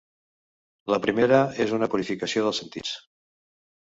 [0.93, 2.95] La primera és una purificació dels sentits.